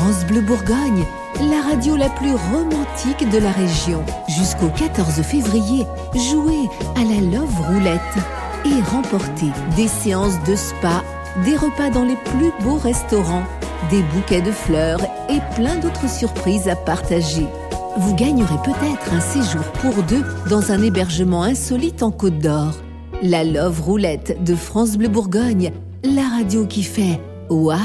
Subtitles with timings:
[0.00, 1.04] France Bleu Bourgogne,
[1.50, 4.02] la radio la plus romantique de la région.
[4.28, 5.84] Jusqu'au 14 février,
[6.14, 8.00] jouez à la Love Roulette
[8.64, 11.04] et remportez des séances de spa,
[11.44, 13.44] des repas dans les plus beaux restaurants,
[13.90, 17.46] des bouquets de fleurs et plein d'autres surprises à partager.
[17.98, 22.72] Vous gagnerez peut-être un séjour pour deux dans un hébergement insolite en Côte d'Or.
[23.22, 25.72] La Love Roulette de France Bleu Bourgogne,
[26.04, 27.20] la radio qui fait
[27.50, 27.76] waouh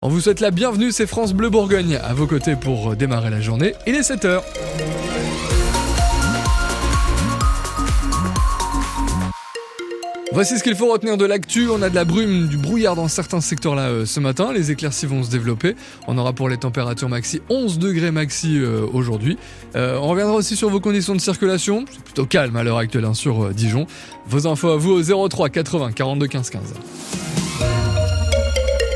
[0.00, 3.40] On vous souhaite la bienvenue, c'est France Bleu Bourgogne, à vos côtés pour démarrer la
[3.40, 3.74] journée.
[3.84, 4.42] Il est 7h.
[10.32, 11.68] Voici ce qu'il faut retenir de l'actu.
[11.68, 14.52] On a de la brume, du brouillard dans certains secteurs là euh, ce matin.
[14.52, 15.74] Les éclaircies vont se développer.
[16.06, 19.36] On aura pour les températures maxi 11 degrés maxi euh, aujourd'hui.
[19.74, 21.86] Euh, on reviendra aussi sur vos conditions de circulation.
[21.90, 23.88] C'est plutôt calme à l'heure actuelle hein, sur Dijon.
[24.28, 26.62] Vos infos à vous au 03 80 42 15 15.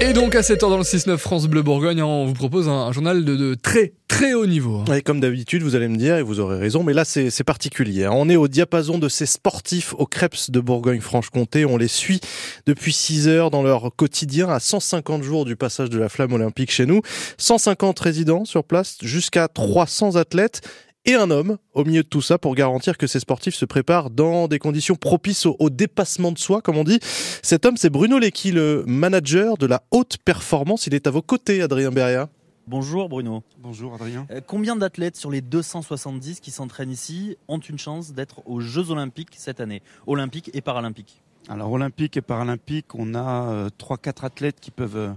[0.05, 2.91] Et donc à 7 h dans le 6-9 France Bleu Bourgogne, on vous propose un,
[2.91, 4.83] journal de, très très haut niveau.
[4.92, 8.06] Et comme d'habitude, vous allez me dire, et vous aurez raison, mais là c'est particulier.
[8.06, 8.11] Hein.
[8.12, 11.64] On est au diapason de ces sportifs aux Crêpes de Bourgogne-Franche-Comté.
[11.67, 12.19] On les suit
[12.67, 16.72] depuis 6 heures dans leur quotidien à 150 jours du passage de la flamme olympique
[16.72, 17.00] chez nous.
[17.39, 20.62] 150 résidents sur place, jusqu'à 300 athlètes
[21.05, 24.11] et un homme au milieu de tout ça pour garantir que ces sportifs se préparent
[24.11, 27.00] dans des conditions propices au, dépassement de soi, comme on dit.
[27.42, 30.86] Cet homme, c'est Bruno Lecky, le manager de la haute performance.
[30.86, 32.28] Il est à vos côtés, Adrien Beria.
[32.69, 33.42] Bonjour Bruno.
[33.59, 34.25] Bonjour Adrien.
[34.31, 38.92] Euh, combien d'athlètes sur les 270 qui s'entraînent ici ont une chance d'être aux Jeux
[38.92, 39.83] Olympiques cette année?
[40.06, 45.11] Olympiques et Paralympiques Alors Olympiques et Paralympiques, on a euh, 3-4 athlètes qui peuvent euh,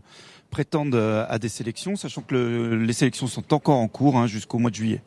[0.51, 4.59] prétendre euh, à des sélections, sachant que les sélections sont encore en cours hein, jusqu'au
[4.59, 5.01] mois de juillet.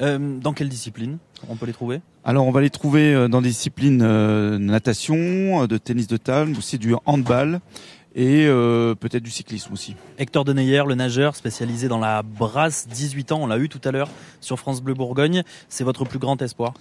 [0.00, 2.00] Euh, dans quelle discipline on peut les trouver?
[2.24, 6.52] Alors on va les trouver euh, dans des disciplines euh, natation, de tennis de table,
[6.56, 7.60] aussi du handball
[8.16, 9.96] et peut-être du cyclisme aussi.
[10.18, 13.90] Hector Deneyer, le nageur spécialisé dans la brasse, 18 ans, on l'a eu tout à
[13.90, 14.08] l'heure
[14.40, 15.42] sur France Bleu Bourgogne.
[15.68, 16.74] C'est votre plus grand espoir?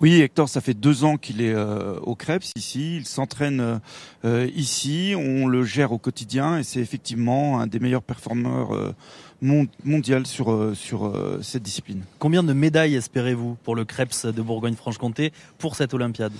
[0.00, 2.96] Oui, Hector, ça fait deux ans qu'il est au Krebs ici.
[2.96, 3.80] Il s'entraîne
[4.24, 5.14] ici.
[5.16, 8.94] On le gère au quotidien et c'est effectivement un des meilleurs performeurs
[9.42, 12.02] mondial sur, euh, sur euh, cette discipline.
[12.18, 16.32] Combien de médailles espérez-vous pour le Krebs de Bourgogne-Franche-Comté pour cette Olympiade?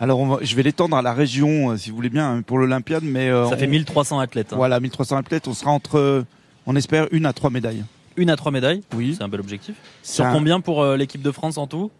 [0.00, 3.02] Alors, je vais l'étendre à la région, euh, si vous voulez bien, hein, pour l'Olympiade,
[3.02, 4.52] mais ça fait 1300 athlètes.
[4.52, 4.56] Hein.
[4.56, 5.48] Voilà, 1300 athlètes.
[5.48, 6.24] On sera entre,
[6.66, 7.84] on espère, une à trois médailles.
[8.16, 8.82] Une à trois médailles?
[8.96, 9.14] Oui.
[9.16, 9.76] C'est un bel objectif.
[10.02, 11.90] Sur combien pour l'équipe de France en tout?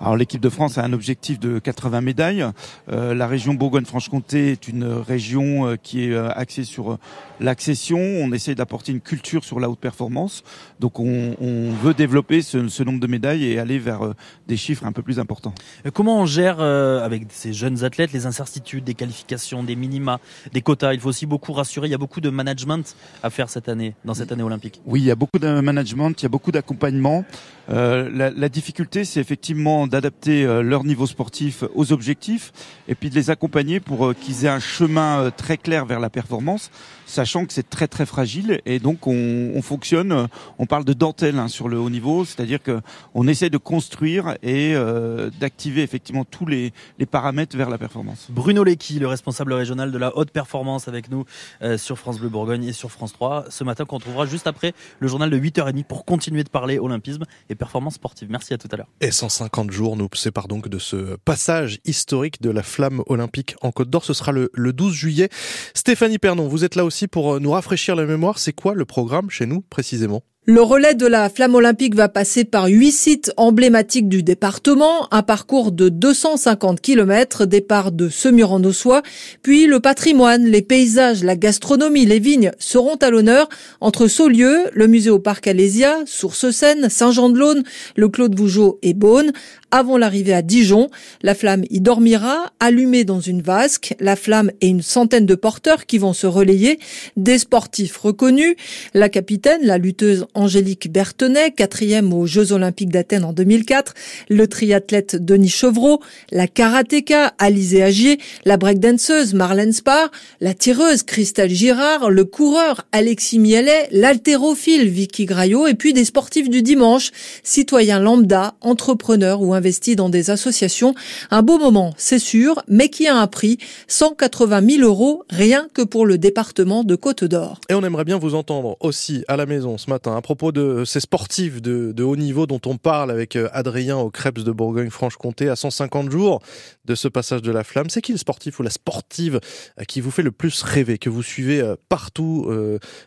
[0.00, 2.44] Alors l'équipe de France a un objectif de 80 médailles.
[2.90, 6.98] Euh, la région Bourgogne-Franche-Comté est une région euh, qui est euh, axée sur
[7.40, 7.98] l'accession.
[7.98, 10.42] On essaie d'apporter une culture sur la haute performance.
[10.80, 14.14] Donc on, on veut développer ce, ce, nombre de médailles et aller vers
[14.48, 15.54] des chiffres un peu plus importants.
[15.92, 20.20] Comment on gère avec ces jeunes athlètes les incertitudes, des qualifications, des minima,
[20.52, 20.94] des quotas?
[20.94, 21.88] Il faut aussi beaucoup rassurer.
[21.88, 24.80] Il y a beaucoup de management à faire cette année, dans cette année olympique.
[24.86, 27.24] Oui, il y a beaucoup de management, il y a beaucoup d'accompagnement.
[27.70, 32.52] Euh, la, la, difficulté, c'est effectivement d'adapter euh, leur niveau sportif aux objectifs
[32.88, 36.10] et puis de les accompagner pour euh, qu'ils aient un chemin très clair vers la
[36.10, 36.70] performance
[37.06, 40.26] sachant que c'est très très fragile et donc on, on fonctionne, euh,
[40.58, 42.80] on parle de dentelle hein, sur le haut niveau, c'est-à-dire que
[43.14, 48.26] on essaie de construire et euh, d'activer effectivement tous les, les, paramètres vers la performance.
[48.30, 51.24] Bruno Lecky, le responsable régional de la haute performance avec nous
[51.62, 54.74] euh, sur France Bleu Bourgogne et sur France 3 ce matin qu'on trouvera juste après
[54.98, 58.28] le journal de 8h30 pour continuer de parler olympisme et performance sportive.
[58.30, 58.88] Merci à tout à l'heure.
[59.00, 63.72] Et 150 jours nous séparent donc de ce passage historique de la flamme olympique en
[63.72, 64.04] Côte d'Or.
[64.04, 65.28] Ce sera le, le 12 juillet.
[65.74, 68.38] Stéphanie Pernon, vous êtes là aussi pour euh, nous rafraîchir la mémoire.
[68.38, 70.22] C'est quoi le programme chez nous précisément?
[70.46, 75.22] Le relais de la flamme olympique va passer par huit sites emblématiques du département, un
[75.22, 79.00] parcours de 250 km, départ de Semur-en-Ossois,
[79.40, 83.48] puis le patrimoine, les paysages, la gastronomie, les vignes seront à l'honneur
[83.80, 87.62] entre Saulieu, le musée au parc Alésia, Source-Seine, Saint-Jean-de-Laune,
[87.96, 89.32] le Clos Vougeot et Beaune.
[89.70, 90.88] Avant l'arrivée à Dijon,
[91.22, 93.96] la flamme y dormira, allumée dans une vasque.
[93.98, 96.78] La flamme et une centaine de porteurs qui vont se relayer,
[97.16, 98.54] des sportifs reconnus,
[98.92, 103.94] la capitaine, la lutteuse Angélique Bertenay, quatrième aux Jeux Olympiques d'Athènes en 2004,
[104.28, 106.00] le triathlète Denis Chevreau,
[106.30, 110.10] la karatéka Alizé Agier, la breakdanceuse Marlène Spar,
[110.40, 116.50] la tireuse Christelle Girard, le coureur Alexis Mielet, l'haltérophile Vicky Graillot et puis des sportifs
[116.50, 117.10] du dimanche,
[117.42, 120.94] citoyens lambda, entrepreneurs ou investis dans des associations.
[121.30, 123.58] Un beau moment, c'est sûr, mais qui a un prix,
[123.88, 127.60] 180 000 euros rien que pour le département de Côte d'Or.
[127.68, 131.00] Et on aimerait bien vous entendre aussi à la maison ce matin propos de ces
[131.00, 135.50] sportifs de, de, haut niveau dont on parle avec euh, Adrien au Crêpes de Bourgogne-Franche-Comté
[135.50, 136.40] à 150 jours
[136.86, 137.90] de ce passage de la flamme.
[137.90, 139.38] C'est qui le sportif ou la sportive
[139.78, 142.50] euh, qui vous fait le plus rêver, que vous suivez euh, partout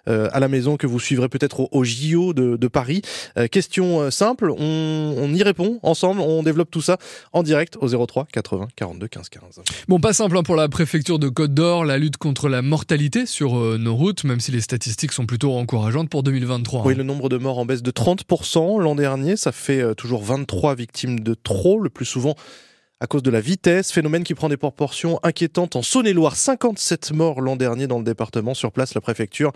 [0.05, 3.01] à la maison, que vous suivrez peut-être au, au, JO de, de Paris?
[3.51, 6.97] Question simple, on, on, y répond ensemble, on développe tout ça
[7.33, 9.41] en direct au 03 80 42 15 15.
[9.87, 13.25] Bon, pas simple hein, pour la préfecture de Côte d'Or, la lutte contre la mortalité
[13.25, 16.85] sur nos routes, même si les statistiques sont plutôt encourageantes pour 2023.
[16.85, 19.35] Oui, le nombre de morts en baisse de 30% l'an dernier.
[19.35, 22.35] Ça fait euh, toujours 23 victimes de trop, le plus souvent
[22.99, 26.35] à cause de la vitesse, phénomène qui prend des proportions inquiétantes en Saône-et-Loire.
[26.35, 28.55] 57 morts l'an dernier dans le département.
[28.55, 29.51] Sur place, la préfecture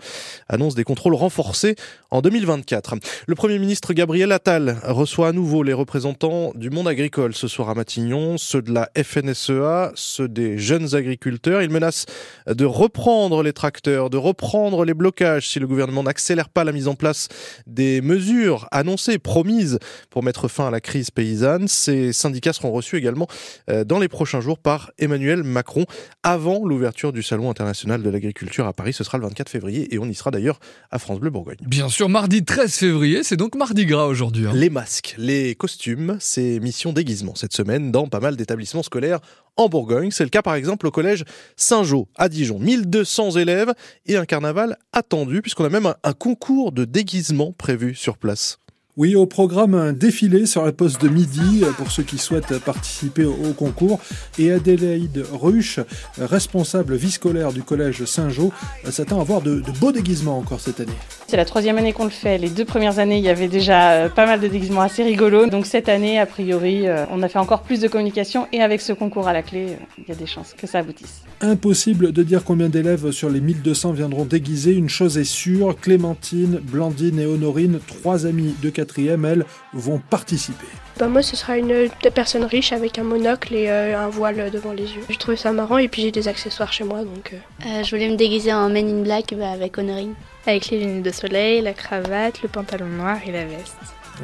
[0.48, 1.74] annonce des contrôles renforcés
[2.12, 2.94] en 2024.
[3.26, 7.68] Le Premier ministre Gabriel Attal reçoit à nouveau les représentants du monde agricole ce soir
[7.68, 11.62] à Matignon, ceux de la FNSEA, ceux des jeunes agriculteurs.
[11.62, 12.06] Il menace
[12.46, 16.86] de reprendre les tracteurs, de reprendre les blocages si le gouvernement n'accélère pas la mise
[16.86, 17.26] en place
[17.66, 19.80] des mesures annoncées, promises
[20.10, 21.66] pour mettre fin à la crise paysanne.
[21.66, 23.26] Ces syndicats seront reçus également
[23.68, 25.84] dans les prochains jours par Emmanuel Macron
[26.22, 28.92] avant l'ouverture du Salon international de l'agriculture à Paris.
[28.92, 30.58] Ce sera le 24 février et on y sera d'ailleurs
[30.90, 31.56] à France Bleu Bourgogne.
[31.66, 34.46] Bien sûr, mardi 13 février, c'est donc mardi gras aujourd'hui.
[34.46, 34.52] Hein.
[34.54, 39.20] Les masques, les costumes, c'est mission déguisement cette semaine dans pas mal d'établissements scolaires
[39.56, 40.10] en Bourgogne.
[40.10, 41.24] C'est le cas par exemple au collège
[41.56, 42.58] Saint-Jean à Dijon.
[42.58, 43.72] 1200 élèves
[44.06, 48.58] et un carnaval attendu puisqu'on a même un concours de déguisement prévu sur place.
[48.98, 53.24] Oui, au programme, un défilé sur la poste de midi pour ceux qui souhaitent participer
[53.24, 53.98] au concours.
[54.38, 55.80] Et Adélaïde Ruche,
[56.18, 58.50] responsable vie scolaire du collège Saint-Jean,
[58.90, 60.92] s'attend à avoir de, de, beaux déguisements encore cette année.
[61.26, 62.36] C'est la troisième année qu'on le fait.
[62.36, 65.46] Les deux premières années, il y avait déjà euh, pas mal de déguisements assez rigolos.
[65.46, 68.46] Donc cette année, a priori, euh, on a fait encore plus de communication.
[68.52, 70.80] Et avec ce concours à la clé, euh, il y a des chances que ça
[70.80, 71.22] aboutisse.
[71.40, 74.74] Impossible de dire combien d'élèves sur les 1200 viendront déguiser.
[74.74, 80.66] Une chose est sûre, Clémentine, Blandine et Honorine, trois amies de quatrième, elles, vont participer.
[80.98, 84.72] Bah moi, ce sera une personne riche avec un monocle et euh, un voile devant
[84.72, 85.02] les yeux.
[85.08, 87.04] Je trouvais ça marrant et puis j'ai des accessoires chez moi.
[87.04, 87.32] donc.
[87.32, 87.36] Euh...
[87.66, 90.14] Euh, je voulais me déguiser en Men in Black bah, avec Honorine.
[90.46, 93.76] Avec les lunettes de soleil, la cravate, le pantalon noir et la veste.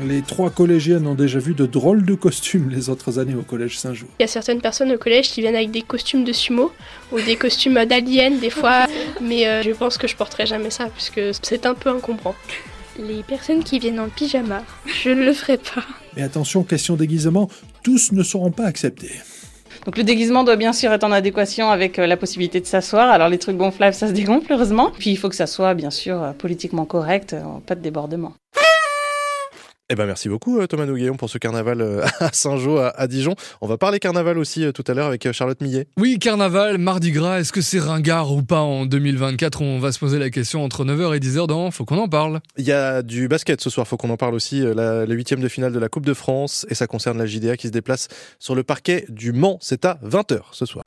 [0.03, 3.79] Les trois collégiennes ont déjà vu de drôles de costumes les autres années au collège
[3.79, 4.07] Saint-Jean.
[4.19, 6.73] Il y a certaines personnes au collège qui viennent avec des costumes de sumo
[7.11, 8.87] ou des costumes d'aliens des fois,
[9.21, 12.35] mais euh, je pense que je porterai jamais ça puisque c'est un peu encombrant
[12.99, 14.62] les personnes qui viennent en pyjama.
[14.87, 15.85] Je ne le ferai pas.
[16.17, 17.49] Mais attention, question déguisement,
[17.83, 19.12] tous ne seront pas acceptés.
[19.85, 23.11] Donc le déguisement doit bien sûr être en adéquation avec euh, la possibilité de s'asseoir.
[23.11, 24.91] Alors les trucs gonflables, ça se dégonfle heureusement.
[24.99, 28.35] Puis il faut que ça soit bien sûr euh, politiquement correct, euh, pas de débordement.
[29.90, 33.35] Eh ben merci beaucoup Thomas Nouguillon pour ce carnaval à Saint-Jean à Dijon.
[33.62, 35.87] On va parler carnaval aussi tout à l'heure avec Charlotte Millet.
[35.96, 39.99] Oui, carnaval, mardi gras, est-ce que c'est ringard ou pas en 2024 On va se
[39.99, 42.40] poser la question entre 9h et 10h dans Faut qu'on en parle.
[42.58, 45.40] Il y a du basket ce soir, faut qu'on en parle aussi, la, le huitième
[45.40, 48.08] de finale de la Coupe de France et ça concerne la JDA qui se déplace
[48.38, 49.58] sur le parquet du Mans.
[49.62, 50.85] C'est à 20h ce soir.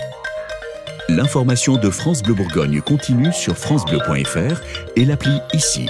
[1.09, 4.61] L'information de France Bleu Bourgogne continue sur francebleu.fr
[4.95, 5.87] et l'appli ici.